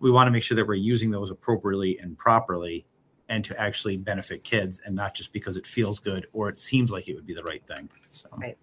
[0.00, 2.84] we want to make sure that we're using those appropriately and properly
[3.28, 6.90] and to actually benefit kids and not just because it feels good or it seems
[6.90, 8.58] like it would be the right thing so right.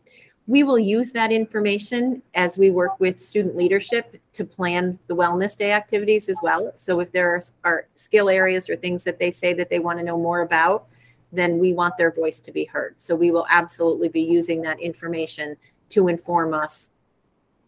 [0.47, 5.55] we will use that information as we work with student leadership to plan the wellness
[5.57, 9.31] day activities as well so if there are, are skill areas or things that they
[9.31, 10.87] say that they want to know more about
[11.31, 12.95] then we want their voice to be heard.
[12.97, 15.55] So we will absolutely be using that information
[15.89, 16.89] to inform us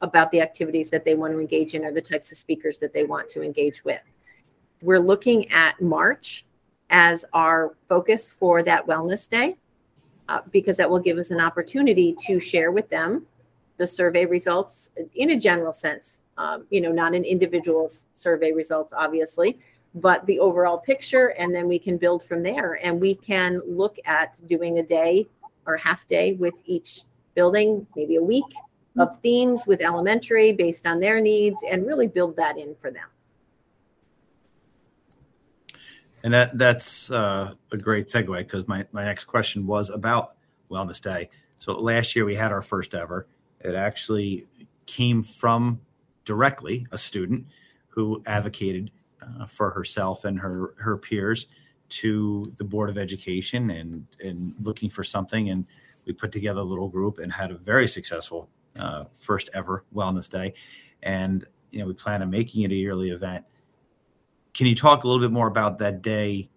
[0.03, 2.93] about the activities that they want to engage in or the types of speakers that
[2.93, 4.01] they want to engage with.
[4.81, 6.45] We're looking at March
[6.89, 9.55] as our focus for that wellness day
[10.27, 13.25] uh, because that will give us an opportunity to share with them
[13.77, 16.19] the survey results in a general sense.
[16.37, 19.57] Um, you know, not an individual's survey results, obviously,
[19.95, 23.97] but the overall picture and then we can build from there and we can look
[24.05, 25.27] at doing a day
[25.65, 27.03] or half day with each
[27.35, 28.43] building maybe a week
[28.97, 33.07] of themes with elementary based on their needs and really build that in for them
[36.23, 40.35] and that that's uh, a great segue because my, my next question was about
[40.71, 41.29] Wellness Day.
[41.59, 43.27] So last year we had our first ever.
[43.59, 44.47] It actually
[44.85, 45.81] came from
[46.25, 47.45] directly a student
[47.89, 51.47] who advocated uh, for herself and her her peers
[51.89, 55.67] to the board of education and and looking for something and
[56.05, 60.29] we put together a little group and had a very successful uh, first ever wellness
[60.29, 60.53] day.
[61.01, 63.45] And you know we plan on making it a yearly event.
[64.53, 66.49] Can you talk a little bit more about that day?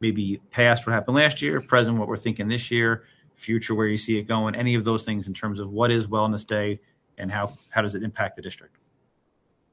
[0.00, 3.04] Maybe past what happened last year present what we're thinking this year
[3.34, 6.06] future where you see it going any of those things in terms of what is
[6.06, 6.80] wellness day
[7.18, 8.76] and how how does it impact the district?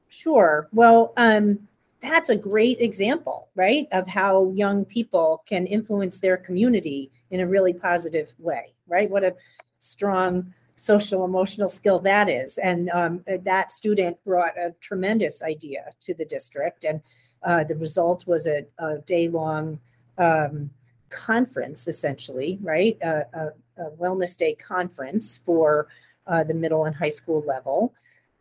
[0.08, 0.68] Sure.
[0.72, 1.58] Well um
[2.02, 7.46] that's a great example, right, of how young people can influence their community in a
[7.46, 9.10] really positive way, right?
[9.10, 9.34] What a
[9.78, 12.56] strong social emotional skill that is.
[12.56, 16.84] And um, that student brought a tremendous idea to the district.
[16.84, 17.02] And
[17.42, 19.78] uh, the result was a, a day long
[20.16, 20.70] um,
[21.10, 22.96] conference, essentially, right?
[23.02, 23.50] a, a,
[23.98, 25.88] wellness day conference for
[26.26, 27.92] uh, the middle and high school level.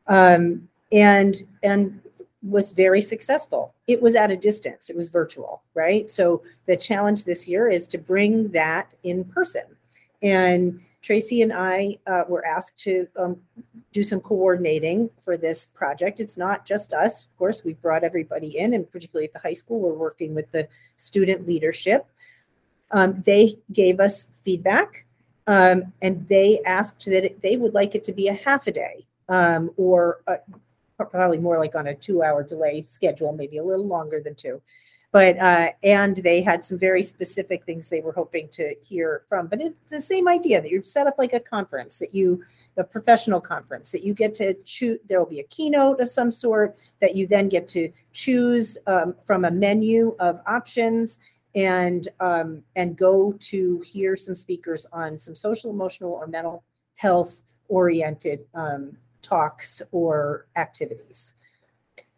[0.07, 2.01] Um, and and
[2.41, 3.73] was very successful.
[3.87, 6.09] It was at a distance, it was virtual, right?
[6.09, 9.63] So the challenge this year is to bring that in person.
[10.21, 13.37] And Tracy and I uh, were asked to um,
[13.93, 16.19] do some coordinating for this project.
[16.19, 19.53] It's not just us, of course, we brought everybody in, and particularly at the high
[19.53, 22.05] school, we're working with the student leadership.
[22.91, 25.05] Um, they gave us feedback
[25.47, 28.71] um, and they asked that it, they would like it to be a half a
[28.71, 30.37] day um, or uh,
[31.05, 34.61] probably more like on a two hour delay schedule, maybe a little longer than two.
[35.11, 39.47] But, uh, and they had some very specific things they were hoping to hear from.
[39.47, 42.43] But it's the same idea that you're set up like a conference, that you,
[42.77, 46.31] a professional conference, that you get to choose, there will be a keynote of some
[46.31, 51.19] sort, that you then get to choose um, from a menu of options
[51.55, 56.63] and um, and go to hear some speakers on some social, emotional, or mental
[56.95, 61.33] health oriented um, talks or activities.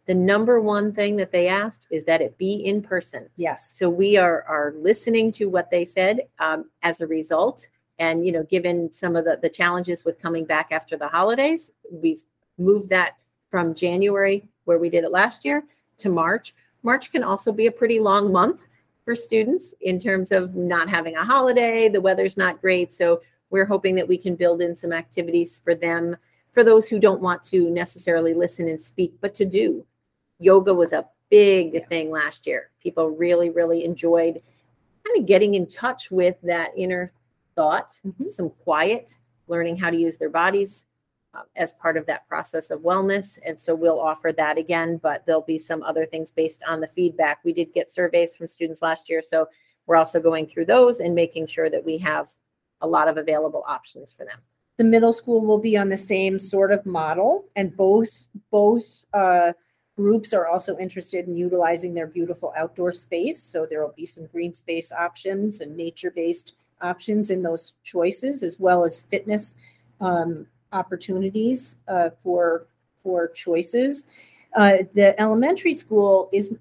[0.06, 3.28] The number one thing that they asked is that it be in person.
[3.36, 3.72] Yes.
[3.76, 7.68] So we are are listening to what they said um, as a result.
[7.98, 11.70] And you know, given some of the, the challenges with coming back after the holidays,
[11.90, 12.22] we've
[12.58, 13.12] moved that
[13.50, 15.62] from January, where we did it last year,
[15.98, 16.54] to March.
[16.82, 18.60] March can also be a pretty long month
[19.04, 21.88] for students in terms of not having a holiday.
[21.88, 22.92] The weather's not great.
[22.92, 26.16] So we're hoping that we can build in some activities for them
[26.52, 29.84] for those who don't want to necessarily listen and speak, but to do.
[30.42, 32.70] Yoga was a big thing last year.
[32.82, 34.40] People really, really enjoyed
[35.06, 37.12] kind of getting in touch with that inner
[37.54, 38.28] thought, mm-hmm.
[38.28, 39.16] some quiet,
[39.48, 40.84] learning how to use their bodies
[41.34, 43.38] uh, as part of that process of wellness.
[43.46, 46.86] And so we'll offer that again, but there'll be some other things based on the
[46.88, 47.40] feedback.
[47.44, 49.22] We did get surveys from students last year.
[49.26, 49.48] So
[49.86, 52.28] we're also going through those and making sure that we have
[52.80, 54.38] a lot of available options for them.
[54.78, 59.52] The middle school will be on the same sort of model, and both both uh,
[59.96, 63.42] groups are also interested in utilizing their beautiful outdoor space.
[63.42, 68.58] So there will be some green space options and nature-based options in those choices, as
[68.58, 69.54] well as fitness
[70.00, 72.66] um, opportunities uh, for
[73.02, 74.06] for choices.
[74.56, 76.54] Uh, the elementary school is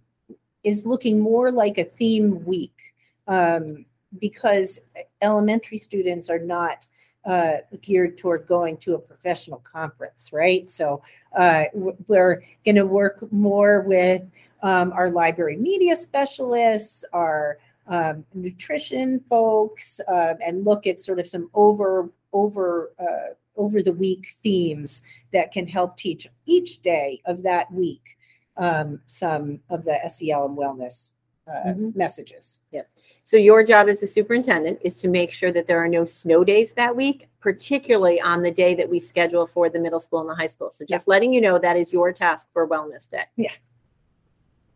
[0.64, 2.94] is looking more like a theme week
[3.28, 3.86] um,
[4.20, 4.80] because
[5.22, 6.88] elementary students are not
[7.26, 10.70] uh, geared toward going to a professional conference, right?
[10.70, 11.02] So
[11.38, 14.24] uh, we're going to work more with
[14.64, 17.58] um, our library media specialists, our
[17.88, 23.94] um, nutrition folks, uh, and look at sort of some over over uh, over the
[23.94, 25.02] week themes
[25.34, 28.18] that can help teach each day of that week
[28.58, 31.14] um, some of the SEL and wellness
[31.48, 31.90] uh, mm-hmm.
[31.96, 32.62] messages.
[32.72, 32.90] Yep.
[33.24, 36.44] So your job as a superintendent is to make sure that there are no snow
[36.44, 40.30] days that week, particularly on the day that we schedule for the middle school and
[40.30, 40.72] the high school.
[40.72, 41.12] So just yeah.
[41.12, 43.24] letting you know that is your task for Wellness Day.
[43.38, 43.52] Yeah.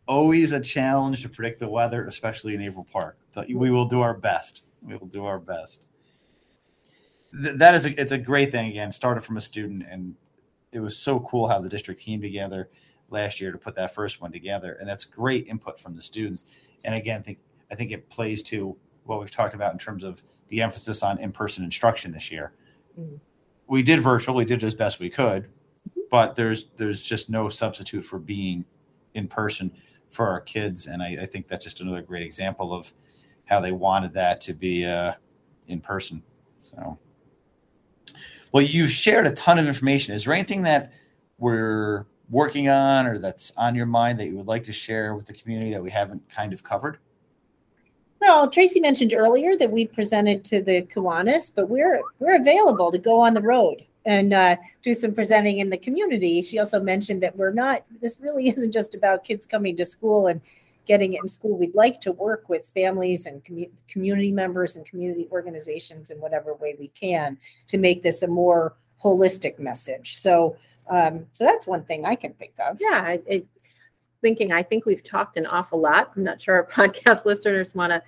[0.07, 3.17] Always a challenge to predict the weather, especially in Averill Park.
[3.35, 3.73] We mm-hmm.
[3.73, 4.61] will do our best.
[4.81, 5.87] We will do our best.
[7.33, 8.69] That is a, it's a great thing.
[8.69, 10.15] Again, started from a student, and
[10.71, 12.69] it was so cool how the district came together
[13.09, 16.45] last year to put that first one together, and that's great input from the students.
[16.85, 17.39] And again, I think
[17.71, 21.19] I think it plays to what we've talked about in terms of the emphasis on
[21.19, 22.53] in-person instruction this year.
[22.99, 23.15] Mm-hmm.
[23.67, 25.49] We did virtual, we did as best we could,
[26.11, 28.65] but there's there's just no substitute for being
[29.15, 29.71] in person
[30.09, 32.93] for our kids, and I, I think that's just another great example of
[33.45, 35.13] how they wanted that to be uh,
[35.67, 36.21] in person.
[36.61, 36.97] So,
[38.51, 40.13] well, you've shared a ton of information.
[40.13, 40.93] Is there anything that
[41.37, 45.25] we're working on or that's on your mind that you would like to share with
[45.25, 46.99] the community that we haven't kind of covered?
[48.27, 52.97] Well, Tracy mentioned earlier that we presented to the Kiwanis, but we're we're available to
[52.97, 56.41] go on the road and uh, do some presenting in the community.
[56.41, 57.83] She also mentioned that we're not.
[58.01, 60.41] This really isn't just about kids coming to school and
[60.87, 61.55] getting it in school.
[61.55, 66.55] We'd like to work with families and commu- community members and community organizations in whatever
[66.55, 68.73] way we can to make this a more
[69.03, 70.17] holistic message.
[70.17, 70.57] So,
[70.89, 72.77] um, so that's one thing I can think of.
[72.81, 73.45] Yeah, it,
[74.21, 76.11] thinking I think we've talked an awful lot.
[76.15, 78.01] I'm not sure our podcast listeners want to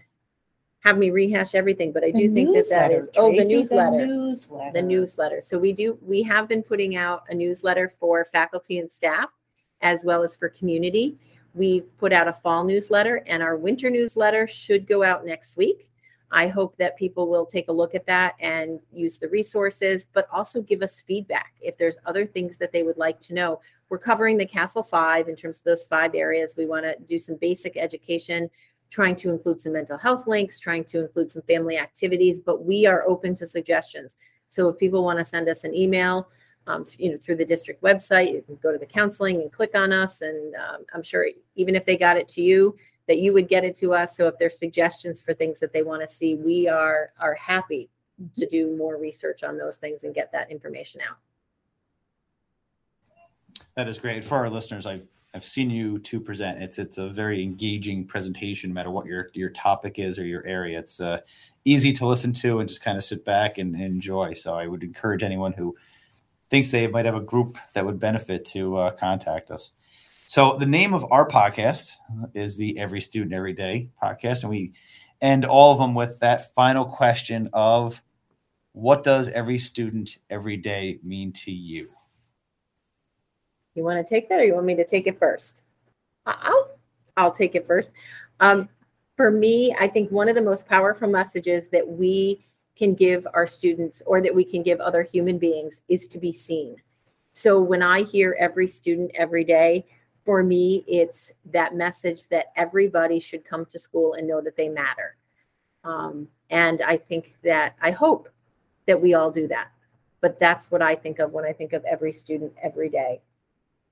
[0.81, 4.05] have me rehash everything, but I do The think that that is oh the newsletter.
[4.05, 4.71] newsletter.
[4.73, 5.41] the newsletter.
[5.41, 9.29] So we do we have been putting out a newsletter for faculty and staff
[9.81, 11.17] as well as for community.
[11.53, 15.89] We put out a fall newsletter and our winter newsletter should go out next week.
[16.31, 20.27] I hope that people will take a look at that and use the resources, but
[20.31, 23.61] also give us feedback if there's other things that they would like to know.
[23.89, 26.55] We're covering the CASEL Five in terms of those five areas.
[26.57, 28.49] We want to do some basic education,
[28.89, 32.85] trying to include some mental health links, trying to include some family activities, but we
[32.85, 34.17] are open to suggestions.
[34.47, 36.29] So if people want to send us an email,
[36.67, 39.75] um, you know, through the district website, you can go to the counseling and click
[39.75, 40.21] on us.
[40.21, 42.75] And um, I'm sure even if they got it to you,
[43.07, 44.17] that you would get it to us.
[44.17, 47.89] So if there's suggestions for things that they want to see, we are are happy
[48.35, 51.17] to do more research on those things and get that information out.
[53.75, 54.85] That is great for our listeners.
[54.85, 56.61] I've I've seen you to present.
[56.61, 60.45] It's it's a very engaging presentation, no matter what your your topic is or your
[60.45, 60.79] area.
[60.79, 61.19] It's uh,
[61.65, 64.33] easy to listen to and just kind of sit back and, and enjoy.
[64.33, 65.75] So I would encourage anyone who
[66.49, 69.71] thinks they might have a group that would benefit to uh, contact us.
[70.27, 71.93] So the name of our podcast
[72.33, 74.73] is the Every Student Every Day podcast, and we
[75.21, 78.01] end all of them with that final question of
[78.73, 81.89] what does every student every day mean to you?
[83.77, 85.61] You want to take that, or you want me to take it first?
[86.25, 86.71] I'll
[87.15, 87.91] I'll take it first.
[88.39, 88.67] Um,
[89.15, 93.45] for me, I think one of the most powerful messages that we can give our
[93.45, 96.75] students, or that we can give other human beings, is to be seen.
[97.31, 99.85] So when I hear every student every day,
[100.25, 104.69] for me, it's that message that everybody should come to school and know that they
[104.69, 105.17] matter.
[105.83, 108.27] Um, and I think that I hope
[108.87, 109.67] that we all do that.
[110.19, 113.21] But that's what I think of when I think of every student every day.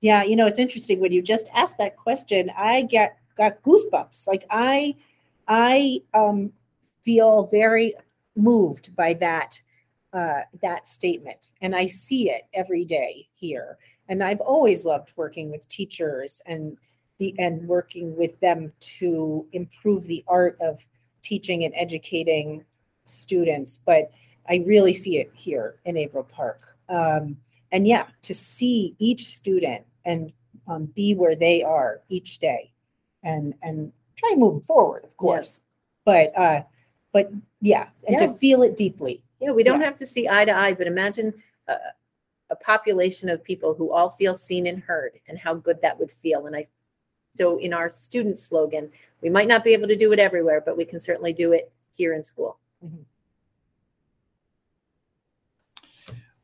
[0.00, 4.26] Yeah, you know, it's interesting when you just asked that question, I get got goosebumps.
[4.26, 4.94] Like I
[5.48, 6.52] I um
[7.04, 7.94] feel very
[8.36, 9.60] moved by that
[10.12, 13.78] uh that statement and I see it every day here.
[14.08, 16.76] And I've always loved working with teachers and
[17.18, 20.84] the and working with them to improve the art of
[21.22, 22.64] teaching and educating
[23.06, 24.10] students, but
[24.48, 26.76] I really see it here in Averill Park.
[26.88, 27.36] Um,
[27.72, 30.32] and yeah, to see each student and
[30.68, 32.72] um, be where they are each day,
[33.22, 35.46] and and try move forward, of course.
[35.46, 35.60] yes.
[36.04, 36.62] But uh,
[37.12, 38.26] but yeah, and Yeah.
[38.26, 39.22] to feel it deeply.
[39.40, 39.86] Yeah, we don't Yeah.
[39.86, 41.34] have to see eye to eye, but imagine
[41.68, 41.76] a,
[42.50, 46.10] a population of people who all feel seen and heard and how good that would
[46.22, 46.46] feel.
[46.46, 46.66] And I,
[47.36, 48.90] so in our student slogan,
[49.20, 51.70] we might not be able to do it everywhere, but we can certainly do it
[51.92, 52.58] here in school.
[52.80, 52.92] Well,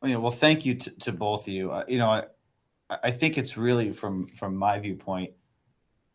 [0.02, 1.72] you know, well, thank you to, to both of you.
[1.72, 2.24] Uh, you know, I,
[3.02, 5.32] I think it's really from from my viewpoint,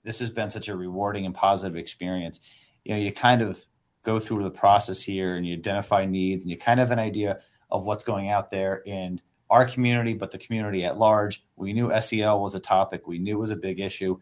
[0.04, 2.40] this has been such a rewarding and positive experience.
[2.84, 3.66] You know, you kind of
[4.04, 7.04] go through the process here and you identify needs and you kind of have an
[7.04, 9.20] idea of what's going out there in
[9.50, 11.44] our community, but the community at large.
[11.56, 13.08] We knew SEL was a topic.
[13.08, 14.20] We knew it was a big issue.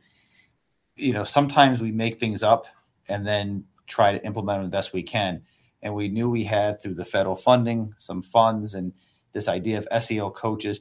[0.95, 2.65] You know, sometimes we make things up
[3.07, 5.43] and then try to implement them the best we can.
[5.81, 8.93] And we knew we had through the federal funding some funds and
[9.35, 10.79] this idea of SEL coaches.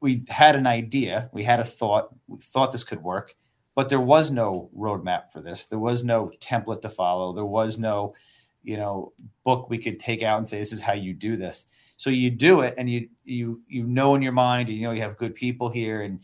[0.00, 3.34] We had an idea, we had a thought, we thought this could work,
[3.74, 5.66] but there was no roadmap for this.
[5.66, 7.32] There was no template to follow.
[7.32, 8.14] There was no,
[8.62, 11.66] you know, book we could take out and say this is how you do this.
[11.96, 14.92] So you do it, and you you you know in your mind, and you know
[14.92, 16.20] you have good people here, and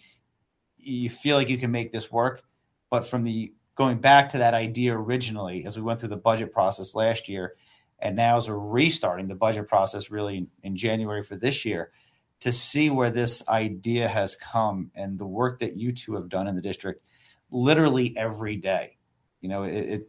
[0.77, 2.43] you feel like you can make this work.
[2.91, 6.53] But from the going back to that idea originally, as we went through the budget
[6.53, 7.55] process last year,
[8.03, 11.93] and now as we're restarting the budget process really in, January for this year,
[12.41, 16.49] to see where this idea has come and the work that you two have done
[16.49, 17.07] in the district,
[17.53, 18.99] literally every day.
[19.41, 20.09] You know, it, it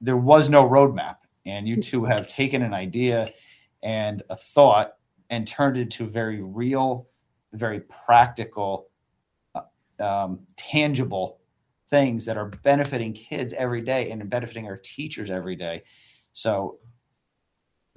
[0.00, 3.28] there was no roadmap, and you two have taken an idea
[3.84, 4.94] and a thought
[5.30, 7.06] and turned it into very real,
[7.52, 8.88] very practical,
[9.54, 9.62] uh,
[10.02, 11.38] um, tangible
[11.88, 15.82] things that are benefiting kids every day and benefiting our teachers every day.
[16.32, 16.78] So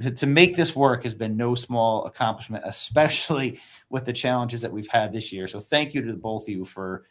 [0.02, 4.72] to, to make this work has been no small accomplishment, especially with the challenges that
[4.72, 5.48] we've had this year.
[5.48, 7.06] So thank you to both of you for,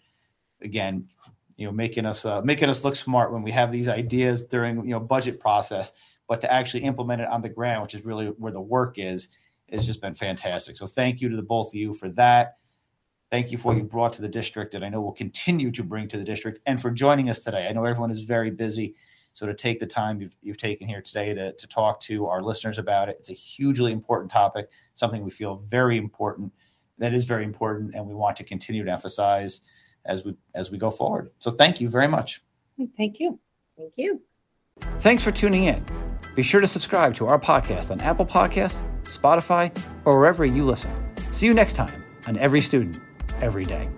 [0.60, 1.08] again,
[1.56, 4.82] you know, making us uh, making us look smart when we have these ideas during
[4.82, 5.92] you know budget process,
[6.26, 9.28] but to actually implement it on the ground, which is really where the work is,
[9.70, 10.78] has just been fantastic.
[10.78, 12.56] So thank you to the both of you for that.
[13.30, 15.84] Thank you for what you brought to the district, and I know we'll continue to
[15.84, 17.66] bring to the district, and for joining us today.
[17.68, 18.94] I know everyone is very busy,
[19.40, 22.42] so to take the time you've, you've taken here today to, to talk to our
[22.42, 26.52] listeners about it, it's a hugely important topic, something we feel very important.
[26.98, 29.62] That is very important, and we want to continue to emphasize
[30.04, 31.30] as we as we go forward.
[31.38, 32.42] So thank you very much.
[32.98, 33.40] Thank you.
[33.78, 34.20] Thank you.
[34.98, 35.82] Thanks for tuning in.
[36.36, 39.74] Be sure to subscribe to our podcast on Apple Podcasts, Spotify,
[40.04, 40.92] or wherever you listen.
[41.30, 43.00] See you next time on Every Student,
[43.40, 43.88] Every Day.